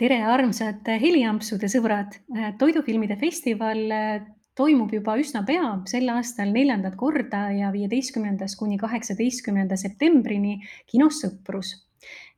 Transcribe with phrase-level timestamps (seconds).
[0.00, 2.14] tere, armsad heliampsude sõbrad!
[2.60, 4.22] toidufilmide festival äh,
[4.56, 10.58] toimub juba üsna pea, sel aastal neljandat korda ja viieteistkümnendast kuni kaheksateistkümnenda septembrini
[10.88, 11.74] kinos Sõprus.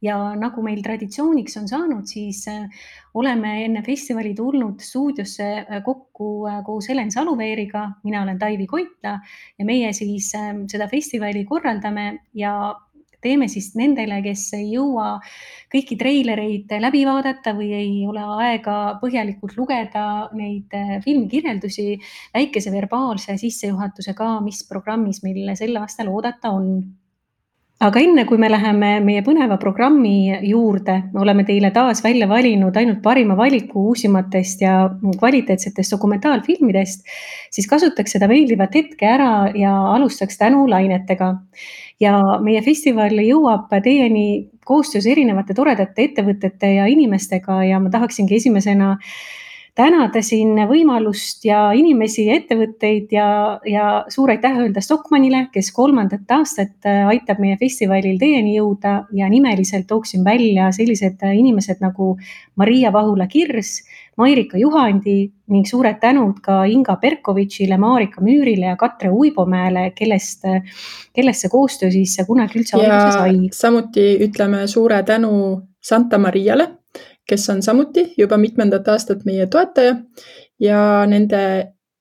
[0.03, 2.67] ja nagu meil traditsiooniks on saanud, siis äh,
[3.15, 6.33] oleme enne festivali tulnud stuudiosse äh, kokku
[6.67, 9.21] koos Helen Saluveeriga, mina olen Taivi Koitla
[9.59, 12.57] ja meie siis seda festivali korraldame ja
[13.23, 15.17] teeme siis nendele, kes ei jõua
[15.73, 20.07] kõiki treilereid läbi vaadata või ei ole aega põhjalikult lugeda
[20.37, 21.87] neid äh, filmikirjeldusi,
[22.35, 26.75] väikese verbaalse sissejuhatuse ka, mis programmis meil sel aastal oodata on
[27.83, 33.01] aga enne kui me läheme meie põneva programmi juurde, oleme teile taas välja valinud ainult
[33.03, 34.77] parima valiku uusimatest ja
[35.19, 37.03] kvaliteetsetest dokumentaalfilmidest,
[37.51, 41.35] siis kasutaks seda meeldivat hetke ära ja alustaks tänulainetega.
[42.03, 48.97] Ja meie festival jõuab teieni koostöös erinevate toredate ettevõtete ja inimestega ja ma tahaksingi esimesena
[49.75, 53.27] tänada siin võimalust ja inimesi ja ettevõtteid ja,
[53.65, 59.31] ja suur aitäh öelda Stockmannile, kes kolmandat aastat äh, aitab meie festivalil teieni jõuda ja
[59.33, 62.17] nimeliselt tooksin välja sellised äh, inimesed nagu
[62.61, 63.79] Maria Vahula-Kirs,
[64.21, 65.17] Mairika Juhandi
[65.53, 70.61] ning suured tänud ka Inga Berkovitšile, Marika Müürile ja Katre Uibomäele, kellest, äh,
[71.17, 73.35] kellest see koostöö siis kunagi üldse alguse sai.
[73.57, 75.33] samuti ütleme suure tänu
[75.81, 76.69] Santa Mariale
[77.29, 79.97] kes on samuti juba mitmendat aastat meie toetaja
[80.61, 81.41] ja nende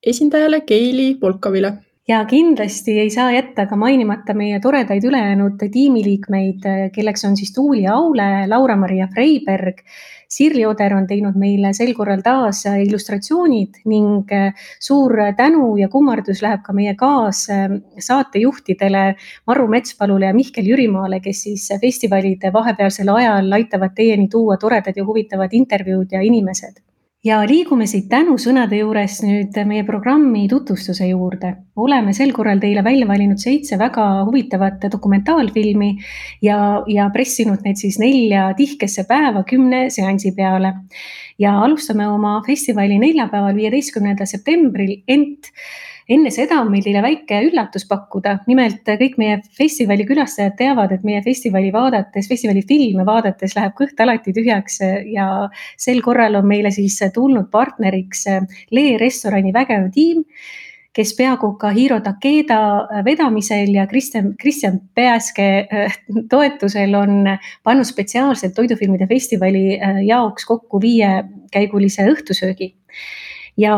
[0.06, 1.72] esindajale Keili Volkovile
[2.08, 7.86] ja kindlasti ei saa jätta ka mainimata meie toredaid ülejäänud tiimiliikmeid, kelleks on siis Tuuli
[7.86, 9.84] Aule, Laura-Maria Freiberg,
[10.32, 14.30] Sirli Oder on teinud meile sel korral taas illustratsioonid ning
[14.80, 19.02] suur tänu ja kummardus läheb ka meie kaassaatejuhtidele
[19.46, 25.04] Marru Metspalule ja Mihkel Jürimaale, kes siis festivalide vahepealsel ajal aitavad teieni tuua toredad ja
[25.04, 26.80] huvitavad intervjuud ja inimesed
[27.26, 31.52] ja liigume siit tänusõnade juures nüüd meie programmi tutvustuse juurde.
[31.76, 35.92] oleme sel korral teile välja valinud seitse väga huvitavat dokumentaalfilmi
[36.42, 40.74] ja, ja pressinud need siis nelja tihkesse päeva kümne seansi peale.
[41.38, 45.52] ja alustame oma festivali neljapäeval, viieteistkümnendal septembril, ent
[46.08, 48.38] enne seda on meil teile väike üllatus pakkuda.
[48.46, 54.00] nimelt kõik meie festivali külastajad teavad, et meie festivali vaadates, festivali filme vaadates läheb kõht
[54.00, 54.80] alati tühjaks
[55.12, 55.28] ja
[55.76, 58.26] sel korral on meile siis tulnud partneriks
[58.70, 60.24] Lee restorani vägev tiim
[60.96, 62.58] kes peaaegu ka Hiro Takeda
[63.04, 65.96] vedamisel ja Kristjan, Kristjan Pääske äh,
[66.30, 67.24] toetusel on
[67.64, 72.74] pannud spetsiaalselt toidufilmide festivali äh, jaoks kokku viiekäigulise õhtusöögi.
[73.56, 73.76] ja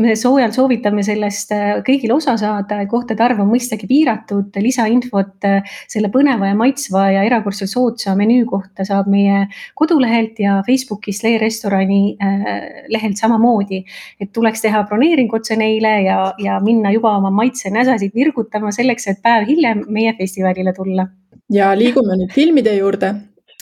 [0.00, 5.76] me soojalt soovitame sellest äh, kõigil osa saada, kohtade arv on mõistagi piiratud, lisainfot äh,
[5.90, 9.44] selle põneva ja maitsva ja erakordselt soodsa menüü kohta saab meie
[9.78, 13.84] kodulehelt ja Facebookis Lee restorani äh, lehelt samamoodi.
[14.20, 19.22] et tuleks teha broneering otse neile ja, ja minna juba oma maitsenäsasid virgutama selleks, et
[19.22, 21.08] päev hiljem meie festivalile tulla.
[21.50, 23.14] ja liigume nüüd filmide juurde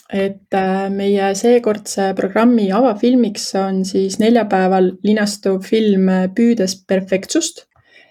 [0.09, 7.67] et äh, meie seekordse programmi avafilmiks on siis neljapäeval linastuv film äh, Püüdes perfektsust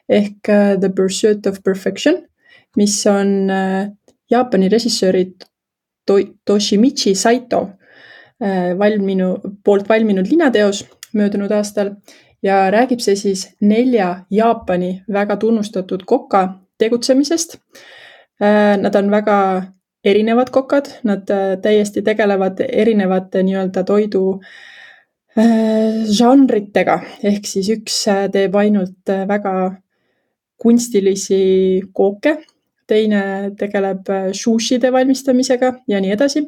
[0.08, 2.22] ehk äh, The Pursuit of Perfection,
[2.78, 3.50] mis on
[4.30, 5.24] Jaapani režissööri
[6.46, 7.64] Toshimichi Saito
[8.78, 9.32] valminu,
[9.66, 10.84] poolt valminud linateos
[11.18, 11.96] möödunud aastal
[12.46, 16.44] ja räägib see siis nelja Jaapani väga tunnustatud koka
[16.78, 17.58] tegutsemisest.
[18.38, 19.38] Nad on väga
[20.08, 24.24] erinevad kokad, nad äh, täiesti tegelevad erinevate nii-öelda toidu
[25.38, 29.54] äh, žanritega, ehk siis üks äh, teeb ainult väga
[30.58, 31.42] kunstilisi
[31.94, 32.38] kooke,
[32.88, 33.22] teine
[33.60, 36.46] tegeleb sushide valmistamisega ja nii edasi.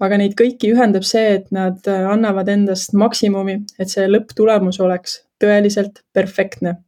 [0.00, 6.00] aga neid kõiki ühendab see, et nad annavad endast maksimumi, et see lõpptulemus oleks tõeliselt
[6.16, 6.78] perfektne.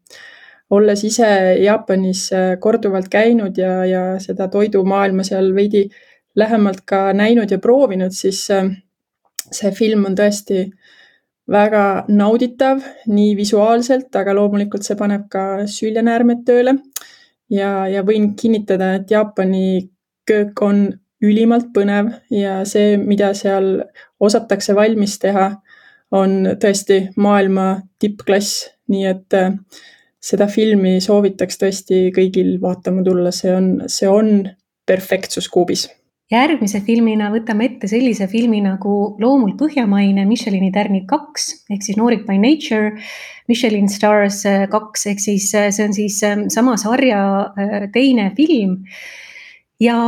[0.70, 1.28] olles ise
[1.60, 2.30] Jaapanis
[2.60, 5.84] korduvalt käinud ja, ja seda toidumaailma seal veidi
[6.36, 8.70] lähemalt ka näinud ja proovinud, siis äh,
[9.52, 10.66] see film on tõesti
[11.50, 16.78] väga nauditav nii visuaalselt, aga loomulikult see paneb ka süljenäärmed tööle.
[17.50, 19.90] ja, ja võin kinnitada, et Jaapani
[20.26, 20.86] köök on
[21.24, 23.84] ülimalt põnev ja see, mida seal
[24.20, 25.50] osatakse valmis teha,
[26.14, 29.52] on tõesti maailma tippklass, nii et äh,
[30.20, 34.48] seda filmi soovitaks tõesti kõigil vaatama tulla, see on, see on
[34.86, 35.88] perfektsus kuubis
[36.32, 42.24] järgmise filmina võtame ette sellise filmi nagu loomult põhjamaine Michelini tärnik kaks ehk siis Noorik
[42.28, 42.94] by nature,
[43.50, 47.20] Michelin stars äh, kaks ehk siis äh, see on siis ähm, sama sarja
[47.52, 48.80] äh, teine film.
[49.82, 49.98] Ja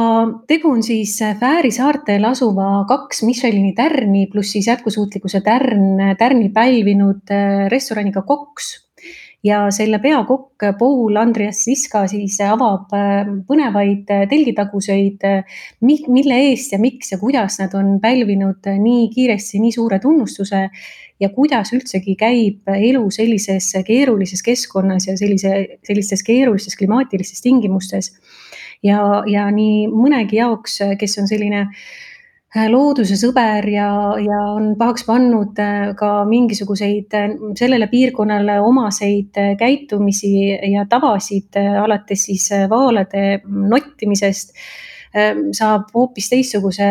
[0.48, 7.34] tegu on siis Fääri saartel asuva kaks Michelini tärni pluss siis jätkusuutlikkuse tärn, tärni pälvinud
[7.68, 8.85] restoraniga Koks
[9.46, 16.74] ja selle peakokk Paul Andreas Siska siis avab äh, põnevaid äh, telgitaguseid, äh, mille eest
[16.74, 20.66] ja miks ja kuidas nad on pälvinud nii kiiresti nii suure tunnustuse
[21.20, 25.54] ja kuidas üldsegi käib elu sellises keerulises keskkonnas ja sellise,
[25.86, 28.12] sellistes keerulistes klimaatilistes tingimustes.
[28.82, 29.00] ja,
[29.30, 31.86] ja nii mõnegi jaoks, kes on selline äh,
[32.70, 33.88] looduse sõber ja,
[34.22, 40.32] ja on pahaks pannud äh, ka mingisuguseid äh, sellele piirkonnale omaseid käitumisi
[40.72, 44.56] ja tavasid, alates siis vaalade nottimisest,
[45.56, 46.88] saab hoopis teistsuguse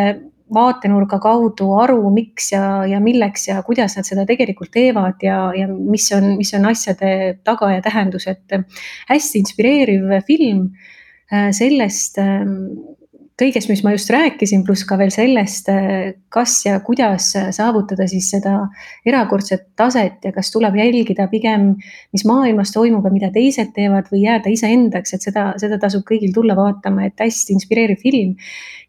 [0.54, 5.68] vaatenurga kaudu aru, miks ja, ja milleks ja kuidas nad seda tegelikult teevad ja, ja
[5.70, 7.12] mis on, mis on asjade
[7.46, 8.58] taga ja tähendus, et
[9.10, 10.70] hästi inspireeriv film
[11.54, 12.18] sellest
[13.40, 15.68] kõigest, mis ma just rääkisin, pluss ka veel sellest,
[16.32, 18.70] kas ja kuidas saavutada siis seda
[19.08, 21.76] erakordset taset ja kas tuleb jälgida pigem,
[22.16, 26.32] mis maailmas toimub ja mida teised teevad või jääda iseendaks, et seda, seda tasub kõigil
[26.36, 28.36] tulla vaatama, et hästi inspireeriv film.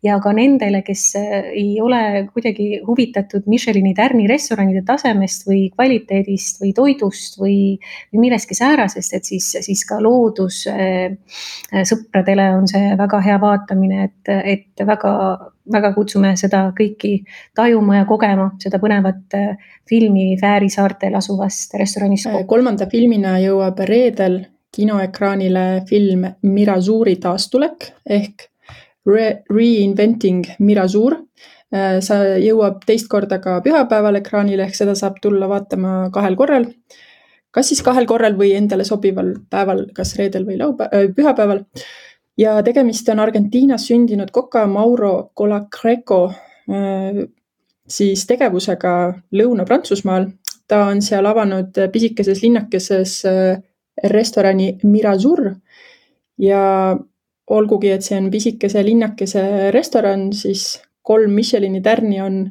[0.04, 6.60] Ja ka nendele, kes äh, ei ole kuidagi huvitatud Michelini tärni restoranide tasemest või kvaliteedist
[6.62, 7.80] või toidust või,
[8.12, 14.35] või millestki säärasest, et siis, siis ka loodussõpradele äh, on see väga hea vaatamine, et,
[14.44, 15.12] et väga,
[15.72, 17.12] väga kutsume seda kõiki
[17.56, 22.28] tajuma ja kogema, seda põnevat äh, filmi Fääri saartel asuvast restoranist.
[22.46, 24.42] kolmanda filmina jõuab reedel
[24.76, 28.50] kinoekraanile film Mirazuri taastulek ehk
[29.06, 31.20] Re Reinventing Mirazur.
[31.74, 36.70] Äh, see jõuab teist korda ka pühapäeval ekraanile, ehk seda saab tulla vaatama kahel korral.
[37.56, 41.62] kas siis kahel korral või endale sobival päeval, kas reedel või laupäeval, pühapäeval.
[42.38, 47.22] Ja tegemist on Argentiinas sündinud koka Mauro Colacreco äh,
[47.88, 48.96] siis tegevusega
[49.32, 50.30] Lõuna-Prantsusmaal.
[50.66, 53.60] ta on seal avanud pisikeses linnakeses äh,
[54.04, 55.54] restorani Mirazur
[56.38, 56.96] ja
[57.46, 62.50] olgugi, et see on pisikese linnakese restoran, siis kolm Michelini tärni on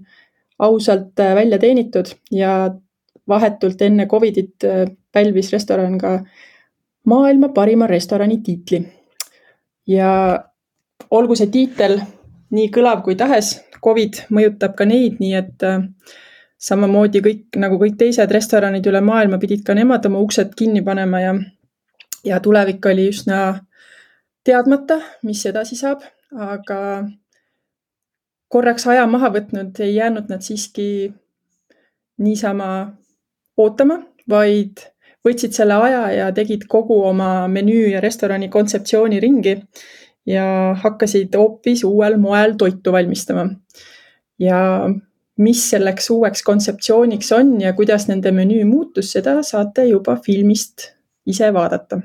[0.59, 2.71] ausalt äh, välja teenitud ja
[3.27, 4.63] vahetult enne Covidit
[5.11, 6.19] pälvis restoran ka
[7.05, 8.83] maailma parima restorani tiitli.
[9.87, 10.11] Ja
[11.11, 11.99] olgu see tiitel
[12.55, 15.83] nii kõlav kui tahes, Covid mõjutab ka neid, nii et äh,
[16.57, 21.21] samamoodi kõik nagu kõik teised restoranid üle maailma pidid ka nemad oma uksed kinni panema
[21.21, 21.35] ja,
[22.25, 23.41] ja tulevik oli üsna
[24.45, 26.01] teadmata, mis edasi saab,
[26.31, 26.79] aga
[28.49, 31.13] korraks aja maha võtnud, ei jäänud nad siiski
[32.21, 32.69] niisama
[33.57, 33.99] ootama,
[34.29, 34.85] vaid
[35.25, 39.57] võtsid selle aja ja tegid kogu oma menüü ja restorani kontseptsiooni ringi
[40.25, 40.45] ja
[40.81, 43.49] hakkasid hoopis uuel moel toitu valmistama.
[44.39, 44.89] ja
[45.37, 50.91] mis selleks uueks kontseptsiooniks on ja kuidas nende menüü muutus, seda saate juba filmist
[51.25, 52.01] ise vaadata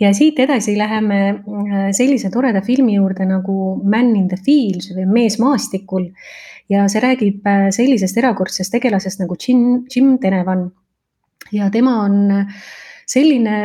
[0.00, 5.06] ja siit edasi läheme äh, sellise toreda filmi juurde nagu Man in the Fields või
[5.06, 6.10] Mees maastikul.
[6.68, 10.70] ja see räägib äh, sellisest erakordsest tegelasest nagu Jim, Jim Tenevan.
[11.54, 12.64] Ja tema on äh,
[13.06, 13.56] selline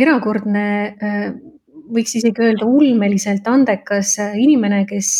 [0.00, 0.62] erakordne,
[1.92, 5.10] võiks isegi öelda ulmeliselt andekas inimene, kes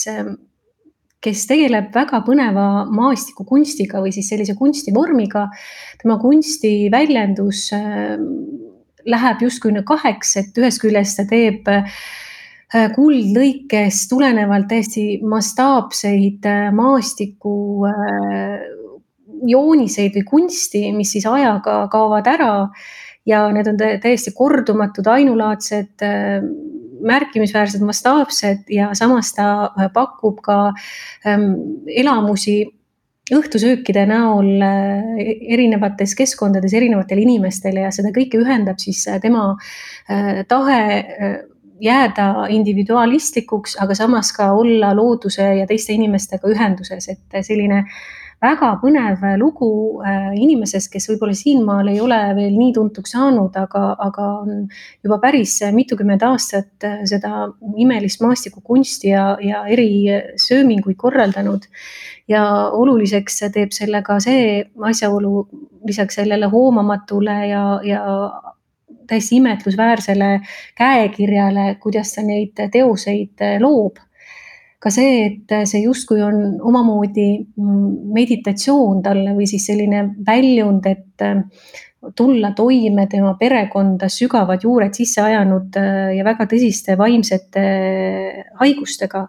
[1.26, 5.44] kes tegeleb väga põneva maastikukunstiga või siis sellise kunstivormiga.
[6.00, 7.66] tema kunstiväljendus
[9.06, 17.86] läheb justkui kaheks, et ühest küljest ta teeb äh, kuldlõikes tulenevalt täiesti mastaapseid äh, maastiku
[17.90, 18.66] äh,
[19.48, 22.52] jooniseid või kunsti, mis siis ajaga kaovad ära
[23.26, 26.04] ja need on täiesti kordumatud, ainulaadsed,
[27.06, 30.58] märkimisväärsed, mastaapsed ja samas ta pakub ka
[31.26, 31.50] ähm,
[31.86, 32.62] elamusi
[33.34, 35.18] õhtusöökide näol äh,
[35.56, 39.48] erinevates keskkondades erinevatele inimestele ja seda kõike ühendab siis äh, tema
[40.06, 40.80] äh, tahe
[41.82, 47.82] jääda individualistlikuks, aga samas ka olla looduse ja teiste inimestega ühenduses, et selline
[48.42, 49.68] väga põnev lugu
[50.36, 54.66] inimesest, kes võib-olla siinmaal ei ole veel nii tuntuks saanud, aga, aga on
[55.04, 57.46] juba päris mitukümmend aastat seda
[57.80, 59.88] imelist maastikukunsti ja, ja eri
[60.48, 61.64] sööminguid korraldanud
[62.28, 62.42] ja
[62.74, 65.46] oluliseks teeb selle ka see asjaolu
[65.86, 68.02] lisaks sellele hoomamatule ja, ja
[69.06, 70.40] täiesti imetlusväärsele
[70.74, 74.02] käekirjale, kuidas ta neid teoseid loob.
[74.82, 77.28] Ka see, et see justkui on omamoodi
[78.16, 81.24] meditatsioon talle või siis selline väljund, et
[82.16, 85.78] tulla toime tema perekonda sügavad juured sisse ajanud
[86.14, 87.64] ja väga tõsiste vaimsete
[88.60, 89.26] haigustega.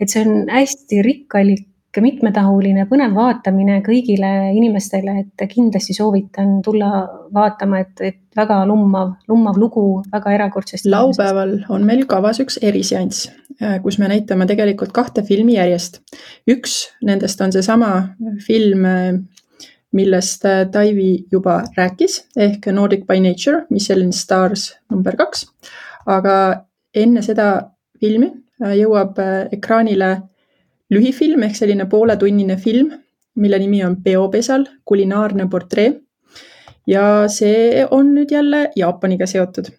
[0.00, 7.02] et see on hästi rikkalik mitmetahuline põnev vaatamine kõigile inimestele, et kindlasti soovitan tulla
[7.34, 10.88] vaatama, et, et väga lummav, lummav lugu väga erakordsest.
[10.88, 13.28] laupäeval on meil kavas üks eriseanss,
[13.60, 16.00] äh, kus me näitame tegelikult kahte filmi järjest.
[16.48, 17.92] üks nendest on seesama
[18.46, 19.20] film, äh,
[19.92, 25.46] millest äh, Taivi juba rääkis ehk Nordic by nature, Michelin stars number kaks.
[26.06, 27.70] aga enne seda
[28.00, 28.32] filmi
[28.62, 29.18] jõuab
[29.52, 30.16] ekraanile
[30.92, 32.92] lühifilm ehk selline pooletunnine film,
[33.40, 35.92] mille nimi on Peopesal, kulinaarne portree.
[36.86, 39.70] ja see on nüüd jälle Jaapaniga seotud.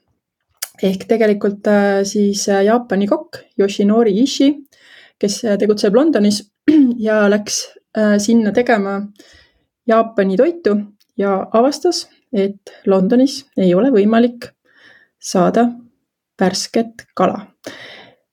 [0.84, 4.56] ehk tegelikult äh, siis äh, Jaapani kokk Yoshinori Ishii,
[5.20, 6.44] kes äh, tegutseb Londonis
[7.08, 7.68] ja läks
[8.18, 8.96] sinna tegema
[9.88, 10.72] Jaapani toitu
[11.18, 14.48] ja avastas, et Londonis ei ole võimalik
[15.20, 15.68] saada
[16.42, 17.54] värsket kala.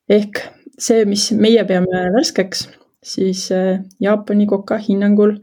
[0.09, 0.41] ehk
[0.81, 2.67] see, mis meie peame värskeks,
[3.05, 5.37] siis äh, Jaapani koka hinnangul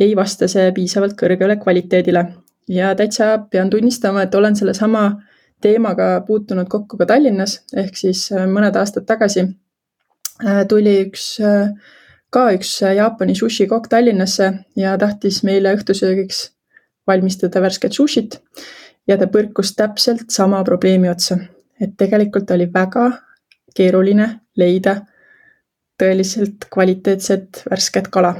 [0.00, 2.24] ei vasta see piisavalt kõrgele kvaliteedile.
[2.68, 5.22] ja täitsa pean tunnistama, et olen sellesama
[5.60, 11.38] teemaga puutunud kokku ka Tallinnas, ehk siis äh, mõned aastad tagasi äh, tuli üks,
[12.30, 16.50] ka üks Jaapani sushi-kokk Tallinnasse ja tahtis meile õhtusöögiks
[17.06, 18.40] valmistada värsket sushit.
[19.08, 21.38] ja ta põrkus täpselt sama probleemi otsa,
[21.80, 23.10] et tegelikult oli väga
[23.74, 24.96] keeruline leida
[26.00, 28.34] tõeliselt kvaliteetset värsket kala.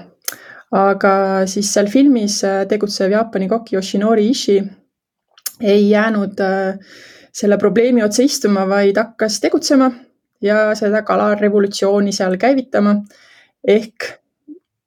[0.70, 4.60] aga siis seal filmis äh, tegutsev Jaapani kokk Yoshinori Ishii
[5.60, 6.78] ei jäänud äh,
[7.32, 9.90] selle probleemi otsa istuma, vaid hakkas tegutsema
[10.42, 12.94] ja seda kalarevolutsiooni seal käivitama.
[13.66, 14.20] ehk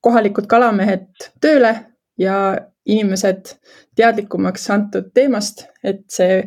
[0.02, 1.76] kohalikud kalamehed tööle
[2.18, 3.54] ja inimesed
[3.96, 6.42] teadlikumaks antud teemast, et see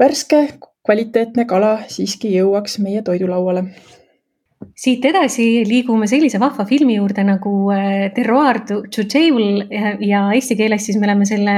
[0.00, 0.42] värske
[0.90, 3.68] kvaliteetne kala siiski jõuaks meie toidulauale
[4.76, 9.62] siit edasi liigume sellise vahva filmi juurde nagu äh, Terroir to Jail
[10.04, 11.54] ja eesti keeles siis me oleme selle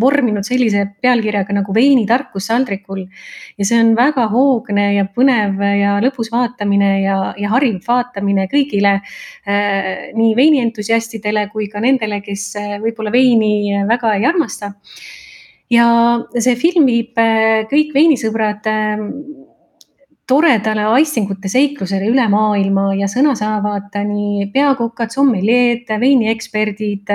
[0.00, 3.02] vorminud sellise pealkirjaga nagu Veinitarkus saldrikul.
[3.58, 8.94] ja see on väga hoogne ja põnev ja lõbus vaatamine ja, ja hariv vaatamine kõigile
[9.00, 10.14] äh,.
[10.14, 14.72] nii veinientusiastidele kui ka nendele, kes äh, võib-olla veini väga ei armasta
[15.74, 15.88] ja
[16.38, 18.70] see film viib äh, kõik veinisõbrad
[20.28, 27.12] toredale aistingute seiklusele üle maailma ja sõna saavad nii peakokad, sommeljeed, veinieksperdid,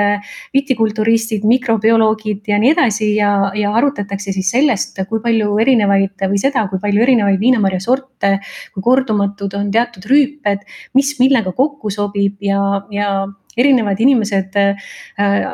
[0.53, 3.09] vitikulturistid, mikrobioloogid ja nii edasi.
[3.17, 8.35] Ja, ja arutatakse siis sellest, kui palju erinevaid või seda, kui palju erinevaid viinamarja sorte,
[8.75, 10.65] kui kordumatud on teatud rüüped,
[10.97, 12.61] mis millega kokku sobib ja,
[12.93, 13.09] ja
[13.59, 14.89] erinevad inimesed äh,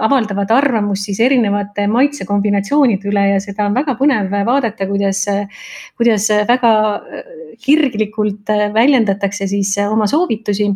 [0.07, 5.25] avaldavad arvamust siis erinevate maitsekombinatsioonide üle ja seda on väga põnev vaadata, kuidas,
[5.97, 6.73] kuidas väga
[7.61, 10.69] kirglikult väljendatakse siis oma soovitusi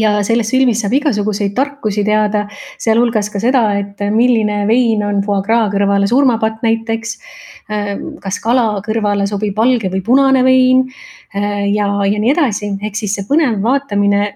[0.00, 2.44] ja selles filmis saab igasuguseid tarkusi teada,
[2.80, 7.18] sealhulgas ka seda, et milline vein on foie gras kõrvale surmapatt näiteks.
[8.20, 10.82] kas kala kõrvale sobib valge või punane vein
[11.32, 14.26] ja, ja nii edasi, ehk siis see põnev vaatamine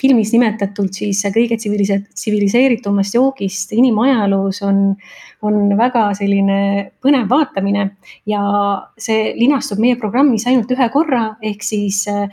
[0.00, 4.80] filmis nimetatult siis kõige tsivilise-, tsiviliseeritumast joogist inimajaloos on,
[5.46, 6.58] on väga selline
[7.02, 7.88] põnev vaatamine
[8.28, 8.42] ja
[9.00, 12.28] see linastub meie programmis ainult ühe korra, ehk siis äh,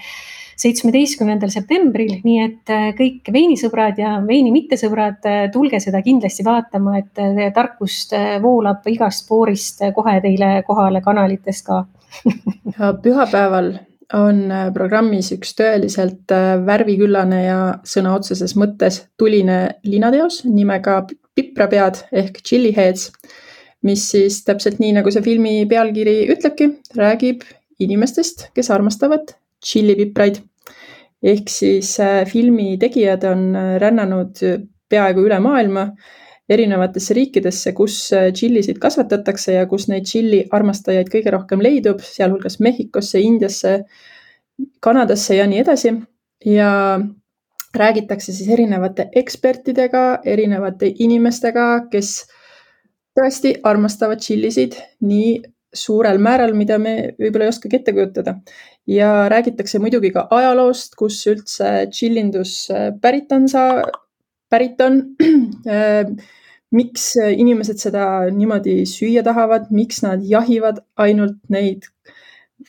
[0.59, 6.99] seitsmeteistkümnendal septembril, nii et äh, kõik veinisõbrad ja veini mittesõbrad, äh, tulge seda kindlasti vaatama,
[6.99, 7.23] et
[7.55, 11.83] tarkust voolab igast spoorist kohe teile kohale kanalitest ka.
[13.03, 13.73] Pühapäeval
[14.13, 22.03] on äh, programmis üks tõeliselt äh, värviküllane ja sõna otseses mõttes tuline linateos nimega Piprapead
[22.13, 23.09] ehk Chili Heads,
[23.87, 27.45] mis siis täpselt nii, nagu see filmi pealkiri ütlebki, räägib
[27.81, 29.33] inimestest, kes armastavad
[29.63, 30.41] tšillipipraid.
[31.23, 34.43] ehk siis äh, filmi tegijad on rännanud
[34.89, 35.87] peaaegu üle maailma
[36.53, 43.21] erinevatesse riikidesse, kus tšillisid kasvatatakse ja kus neid tšilli armastajaid kõige rohkem leidub, sealhulgas Mehhikosse,
[43.21, 43.83] Indiasse,
[44.83, 45.93] Kanadasse ja nii edasi.
[46.45, 46.99] ja
[47.75, 52.27] räägitakse siis erinevate ekspertidega, erinevate inimestega, kes
[53.17, 55.39] tõesti armastavad tšillisid nii
[55.73, 58.35] suurel määral, mida me võib-olla ei oskagi ette kujutada.
[58.87, 62.67] ja räägitakse muidugi ka ajaloost, kus üldse tšillindus
[63.01, 63.47] pärit on,
[64.49, 65.01] pärit on
[66.73, 71.89] miks inimesed seda niimoodi süüa tahavad, miks nad jahivad ainult neid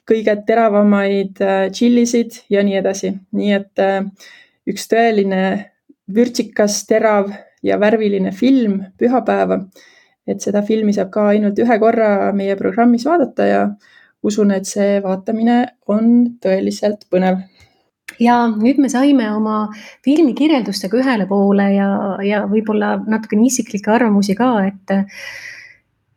[0.09, 4.01] kõige teravamaid äh, tšillisid ja nii edasi, nii et äh,
[4.69, 5.43] üks tõeline
[6.15, 7.31] vürtsikas, terav
[7.65, 9.63] ja värviline film pühapäeva.
[10.27, 13.63] Et seda filmi saab ka ainult ühe korra meie programmis vaadata ja
[14.25, 15.59] usun, et see vaatamine
[15.93, 17.43] on tõeliselt põnev
[18.21, 19.65] ja nüüd me saime oma
[20.05, 21.89] filmi kirjeldustega ühele poole ja,
[22.25, 24.97] ja võib-olla natukene isiklikke arvamusi ka, et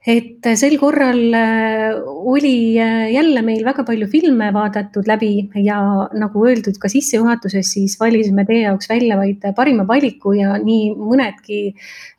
[0.07, 1.97] et sel korral äh,
[2.31, 5.79] oli äh, jälle meil väga palju filme vaadatud läbi ja
[6.15, 11.59] nagu öeldud ka sissejuhatuses, siis valisime teie jaoks välja vaid parima valiku ja nii mõnedki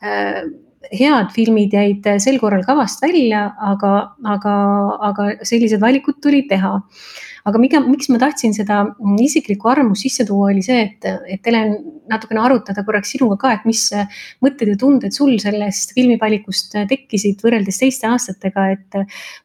[0.05, 0.43] äh,
[0.93, 3.95] head filmid jäid sel korral kavast välja, aga,
[4.37, 4.59] aga,
[5.09, 6.77] aga sellised valikud tuli teha
[7.49, 8.83] aga miga, miks ma tahtsin seda
[9.25, 11.77] isiklikku arvamust sisse tuua, oli see, et, et Helen,
[12.09, 13.85] natukene arutada korraks sinuga ka, et mis
[14.45, 19.01] mõtted ja tunded sul sellest filmivalikust tekkisid võrreldes teiste aastatega, et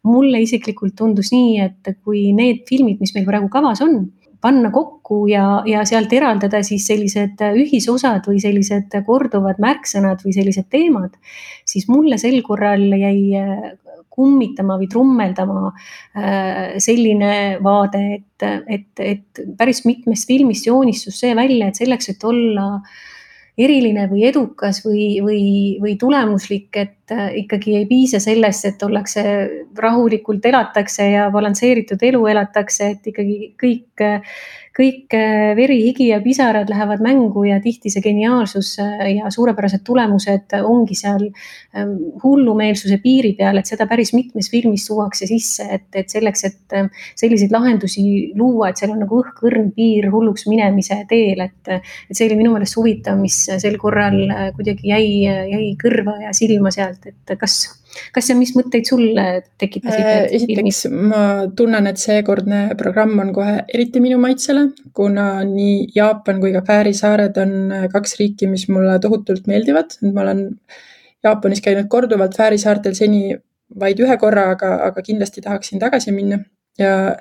[0.08, 4.04] mulle isiklikult tundus nii, et kui need filmid, mis meil praegu kavas on
[4.44, 10.68] panna kokku ja, ja sealt eraldada siis sellised ühisosad või sellised korduvad märksõnad või sellised
[10.74, 11.16] teemad,
[11.70, 13.40] siis mulle sel korral jäi
[14.14, 21.72] kummitama või trummeldama äh, selline vaade, et, et, et päris mitmest filmist joonistus see välja,
[21.72, 22.68] et selleks, et olla
[23.58, 25.44] eriline või edukas või, või,
[25.82, 29.24] või tulemuslik, et äh, ikkagi ei piisa sellest, et ollakse
[29.78, 34.06] rahulikult elatakse ja balansseeritud elu elatakse, et ikkagi kõik
[34.74, 39.84] kõik äh, veri, higi ja pisarad lähevad mängu ja tihti see geniaalsus äh, ja suurepärased
[39.86, 41.28] tulemused ongi seal
[41.78, 41.94] ähm,
[42.24, 46.90] hullumeelsuse piiri peal, et seda päris mitmes filmis tuuakse sisse, et, et selleks, et ähm,
[47.20, 52.26] selliseid lahendusi luua, et seal on nagu õhk-õrn piir hulluks minemise teel, et, et see
[52.26, 54.18] oli minu meelest huvitav, mis sel korral
[54.58, 55.06] kuidagi jäi,
[55.54, 57.64] jäi kõrva ja silma sealt, et kas
[58.14, 59.04] kas ja mis mõtteid sul
[59.62, 60.06] tekitasid?
[60.06, 61.24] Äh, esiteks ma
[61.58, 66.94] tunnen, et seekordne programm on kohe eriti minu maitsele, kuna nii Jaapan kui ka Fääri
[66.98, 69.98] saared on äh, kaks riiki, mis mulle tohutult meeldivad.
[70.12, 70.46] ma olen
[71.24, 73.38] Jaapanis käinud korduvalt, Fääri saartel seni
[73.80, 76.44] vaid ühe korra, aga, aga kindlasti tahaksin tagasi minna
[76.78, 77.16] ja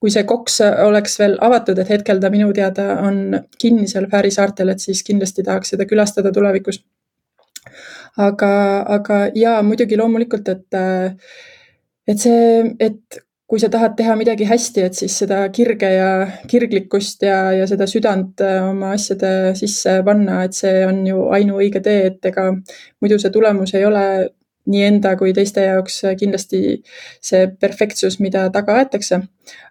[0.00, 4.32] kui see koks oleks veel avatud, et hetkel ta minu teada on kinni seal Fääri
[4.32, 6.82] saartel, et siis kindlasti tahaks seda külastada tulevikus
[8.16, 8.52] aga,
[8.98, 10.80] aga jaa, muidugi loomulikult, et,
[12.08, 13.20] et see, et
[13.50, 16.10] kui sa tahad teha midagi hästi, et siis seda kirge ja
[16.50, 21.82] kirglikkust ja, ja seda südant äh, oma asjade sisse panna, et see on ju ainuõige
[21.82, 22.52] tee, et ega
[23.02, 24.04] muidu see tulemus ei ole
[24.70, 26.60] nii enda kui teiste jaoks kindlasti
[27.26, 29.18] see perfektsus, mida taga aetakse.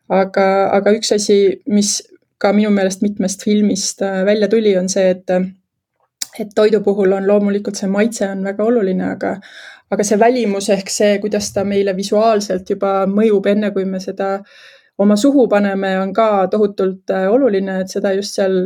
[0.09, 1.39] aga, aga üks asi,
[1.71, 2.01] mis
[2.41, 5.37] ka minu meelest mitmest filmist äh, välja tuli, on see, et
[6.39, 9.35] et toidu puhul on loomulikult see maitse on väga oluline, aga,
[9.91, 14.37] aga see välimus ehk see, kuidas ta meile visuaalselt juba mõjub, enne kui me seda
[14.99, 18.61] oma suhu paneme, on ka tohutult äh, oluline, et seda just seal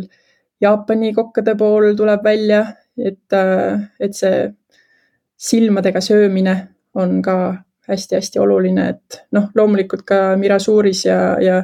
[0.61, 2.65] Jaapani kokkade pool tuleb välja,
[2.97, 4.47] et, äh, et see
[5.37, 6.55] silmadega söömine
[6.95, 7.37] on ka
[7.89, 11.61] hästi-hästi oluline, et noh, loomulikult ka Mirasuuris ja, ja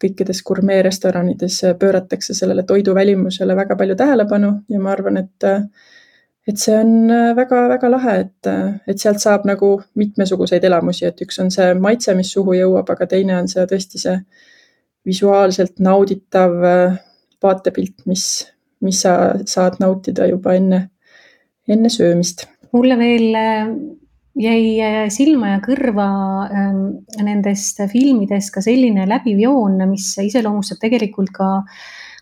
[0.00, 5.48] kõikides gurmeerestoranides pööratakse sellele toidu välimusele väga palju tähelepanu ja ma arvan, et
[6.48, 8.48] et see on väga-väga lahe, et,
[8.88, 13.06] et sealt saab nagu mitmesuguseid elamusi, et üks on see maitse, mis suhu jõuab, aga
[13.06, 14.16] teine on see tõesti see
[15.06, 16.56] visuaalselt nauditav
[17.42, 18.24] vaatepilt, mis,
[18.84, 20.80] mis sa saad nautida juba enne,
[21.68, 22.48] enne söömist.
[22.72, 23.36] mulle veel
[24.40, 26.08] jäi äh, silma ja kõrva
[26.48, 26.84] ähm,
[27.22, 31.50] nendest filmidest ka selline läbiv joon, mis iseloomustab tegelikult ka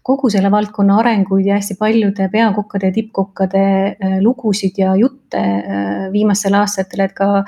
[0.09, 6.09] kogu selle valdkonna arenguid ja hästi paljude peakokkade ja tippkokkade äh, lugusid ja jutte äh,
[6.15, 7.45] viimastel aastatel, et ka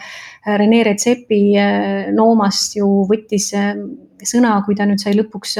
[0.61, 1.41] Rene Redzepi
[2.17, 5.59] Noomast ju võttis sõna, kui ta nüüd sai lõpuks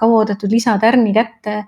[0.00, 1.62] kauaoodatud lisatärni kätte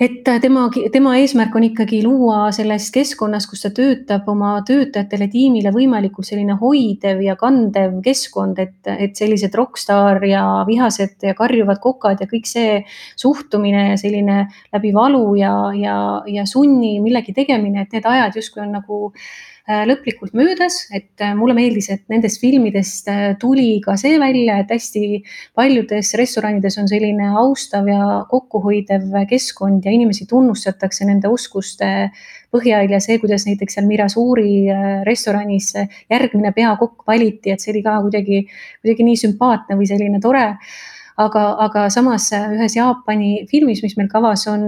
[0.00, 5.72] et tema, tema eesmärk on ikkagi luua selles keskkonnas, kus ta töötab, oma töötajatele, tiimile
[5.74, 12.24] võimalikult selline hoidev ja kandev keskkond, et, et sellised rokkstaar ja vihased ja karjuvad kokad
[12.24, 12.80] ja kõik see
[13.20, 14.40] suhtumine ja selline
[14.72, 19.30] läbi valu ja, ja, ja sunni millegi tegemine, et need ajad justkui on nagu äh,
[19.86, 24.72] lõplikult möödas, et äh, mulle meeldis, et nendest filmidest äh, tuli ka see välja, et
[24.72, 25.20] hästi
[25.58, 32.10] paljudes restoranides on selline austav ja kokkuhoidev keskkond ja inimesi tunnustatakse nende oskuste
[32.50, 34.54] põhjal ja see, kuidas näiteks seal Mirasuuri
[35.06, 35.72] restoranis
[36.10, 38.40] järgmine peakokk valiti, et see oli ka kuidagi,
[38.82, 40.48] kuidagi nii sümpaatne või selline tore.
[41.20, 44.64] Aga, aga samas ühes Jaapani filmis, mis meil kavas on,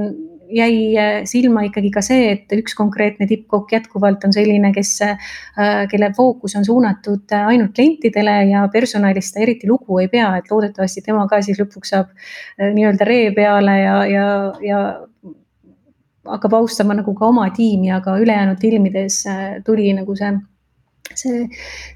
[0.53, 5.33] jäi äh, silma ikkagi ka see, et üks konkreetne tippkokk jätkuvalt on selline, kes, äh,
[5.91, 10.51] kelle fookus on suunatud äh, ainult klientidele ja personalist ta eriti lugu ei pea, et
[10.51, 12.13] loodetavasti tema ka siis lõpuks saab
[12.63, 14.27] nii-öelda ree peale ja, ja,
[14.63, 14.81] ja
[16.29, 19.23] hakkab austama nagu ka oma tiimi, aga ülejäänud filmides
[19.67, 20.33] tuli nagu see
[21.19, 21.47] see,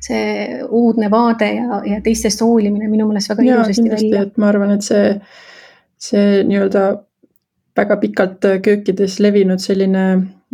[0.02, 4.24] see uudne vaade ja, ja teistest hoolimine minu meelest väga ja, ilusasti välja.
[4.36, 5.12] ma arvan, et see,
[6.08, 6.86] see nii-öelda
[7.76, 10.06] väga pikalt köökides levinud selline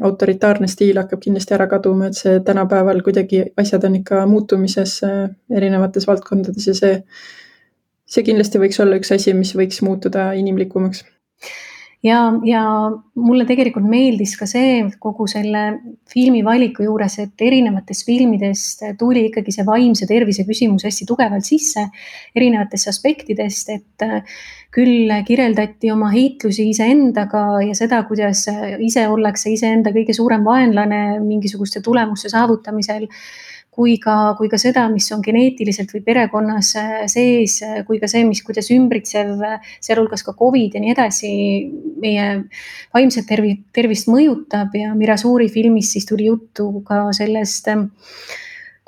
[0.02, 5.26] autoritaarne stiil hakkab kindlasti ära kaduma, et see tänapäeval kuidagi asjad on ikka muutumises äh,
[5.52, 6.94] erinevates valdkondades ja see,
[8.08, 11.04] see kindlasti võiks olla üks asi, mis võiks muutuda inimlikumaks.
[12.02, 12.62] Ja, ja
[13.14, 15.60] mulle tegelikult meeldis ka see kogu selle
[16.10, 21.84] filmi valiku juures, et erinevatest filmidest tuli ikkagi see vaimse tervise küsimus hästi tugevalt sisse
[22.34, 28.46] erinevatest aspektidest, et äh, küll kirjeldati oma heitlusi iseendaga ja seda, kuidas
[28.80, 33.08] ise ollakse iseenda kõige suurem vaenlane mingisuguste tulemuste saavutamisel
[33.72, 36.74] kui ka, kui ka seda, mis on geneetiliselt või perekonnas
[37.08, 37.54] sees,
[37.88, 39.40] kui ka see, mis, kuidas ümbritsev,
[39.80, 41.32] sealhulgas ka Covid ja nii edasi,
[42.04, 42.26] meie
[42.92, 47.86] vaimset tervi-, tervist mõjutab ja Mira Suuri filmis siis tuli juttu ka sellest äh,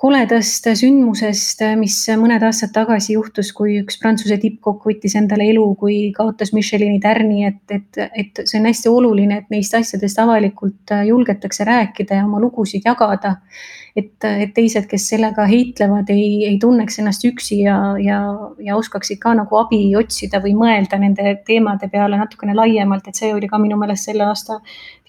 [0.04, 6.10] koledast sündmusest, mis mõned aastad tagasi juhtus, kui üks Prantsuse tippkokk võttis endale elu, kui
[6.16, 11.64] kaotas Michelini tärni, et, et, et see on hästi oluline, et neist asjadest avalikult julgetakse
[11.64, 13.38] rääkida ja oma lugusid jagada
[13.96, 18.18] et, et teised, kes sellega heitlevad, ei, ei tunneks ennast üksi ja, ja,
[18.62, 23.30] ja oskaksid ka nagu abi otsida või mõelda nende teemade peale natukene laiemalt, et see
[23.34, 24.58] oli ka minu meelest selle aasta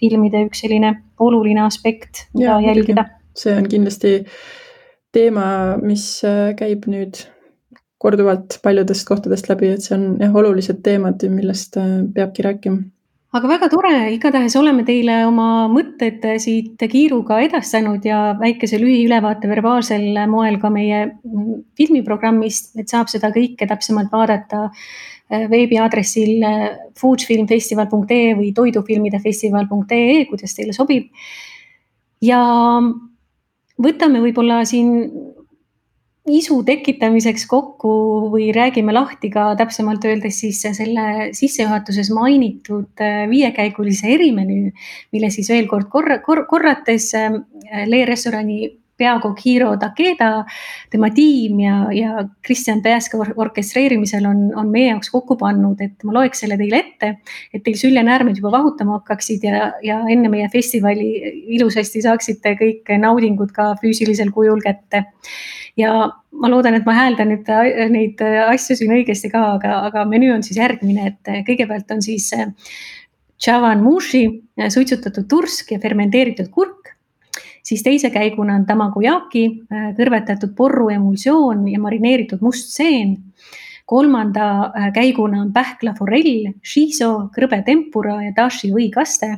[0.00, 3.08] filmide üks selline oluline aspekt, mida ja, jälgida.
[3.36, 4.20] see on kindlasti
[5.16, 5.46] teema,
[5.82, 7.24] mis äh, käib nüüd
[8.02, 12.84] korduvalt paljudest kohtadest läbi, et see on jah, olulised teemad, millest äh, peabki rääkima
[13.36, 20.06] aga väga tore, igatahes oleme teile oma mõtted siit kiiruga edastanud ja väikese lühiülevaate verbaalsel
[20.30, 21.02] moel ka meie
[21.78, 26.62] filmiprogrammist, et saab seda kõike täpsemalt vaadata äh, veebiaadressil äh,
[27.00, 31.10] foodfilmfestival.ee või toidufilmidefestival.ee, kuidas teile sobib.
[32.24, 32.40] ja
[33.82, 34.92] võtame võib-olla siin
[36.26, 37.90] isu tekitamiseks kokku
[38.32, 44.72] või räägime lahti ka täpsemalt öeldes siis selle sissejuhatuses mainitud äh, viiekäigulise erimenüü,
[45.14, 47.38] mille siis veel kord korra, kor, korrates äh,
[47.86, 50.30] Lee restorani peakokk Hiro Takeda,
[50.92, 56.16] tema tiim ja, ja Kristjan Pääske orkestreerimisel on, on meie jaoks kokku pannud, et ma
[56.18, 57.12] loeks selle teile ette,
[57.54, 61.10] et teil süljenäärmed juba vahutama hakkaksid ja, ja enne meie festivali
[61.58, 65.06] ilusasti saaksite kõik naudingud ka füüsilisel kujul kätte
[65.76, 65.92] ja
[66.36, 67.48] ma loodan, et ma hääldan nüüd
[67.92, 72.32] neid asju siin õigesti ka, aga, aga menüü on siis järgmine, et kõigepealt on siis
[73.38, 74.24] Chavan äh, mushi,
[74.60, 76.95] äh, suitsutatud tursk ja fermenteeritud kurk.
[77.66, 83.16] Siis teise käiguna on tamagojaki, äh, kõrvetatud porru emulsioon ja marineeritud must seen.
[83.86, 89.36] kolmanda käiguna on pähkla forell, shiso, krõbe tempura ja dashi võikaste.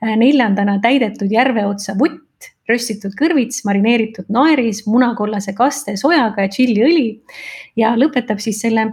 [0.00, 7.06] neljandana täidetud järveotsa vutt röstitud kõrvits, marineeritud naeris, munakollase kaste sojaga ja tšilliõli
[7.76, 8.86] ja lõpetab siis selle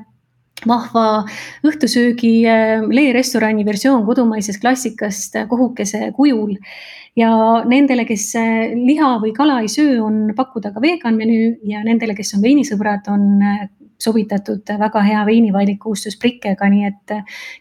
[0.66, 1.26] vahva
[1.68, 6.56] õhtusöögi äh, Lee restorani versioon kodumaisest klassikast kohukese kujul.
[7.18, 7.32] Ja
[7.66, 12.16] nendele, kes äh, liha või kala ei söö, on pakkuda ka vegan menüü ja nendele,
[12.18, 17.14] kes on veinisõbrad, on äh, sobitatud väga hea veinivalik koostöös Prikkega, nii et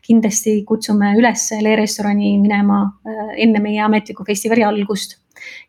[0.04, 2.82] kindlasti kutsume üles Lee restorani minema
[3.40, 5.16] enne meie ametliku festivali algust.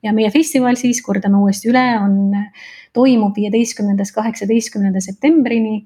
[0.03, 2.35] Ja meie festival siis, kordame uuesti üle, on,
[2.97, 5.85] toimub viieteistkümnendast kaheksateistkümnenda septembrini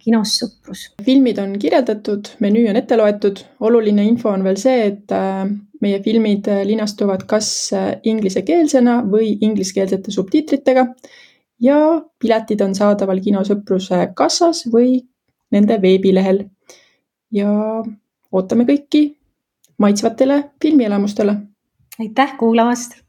[0.00, 0.86] kinos Sõprus.
[1.04, 5.44] filmid on kirjeldatud, menüü on ette loetud, oluline info on veel see, et äh,
[5.80, 7.50] meie filmid äh, linastuvad kas
[8.04, 10.86] inglisekeelsena või ingliskeelsete subtiitritega
[11.60, 11.76] ja
[12.18, 15.00] piletid on saadaval kino Sõpruse kassas või
[15.52, 16.44] nende veebilehel.
[17.30, 17.50] ja
[18.32, 19.16] ootame kõiki
[19.78, 21.36] maitsvatele filmielamustele.
[22.00, 22.96] aitäh kuulamast